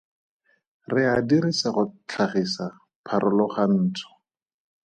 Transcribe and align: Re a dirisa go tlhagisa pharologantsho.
Re 0.93 1.03
a 1.09 1.15
dirisa 1.27 1.69
go 1.75 1.83
tlhagisa 2.09 2.65
pharologantsho. 3.05 4.09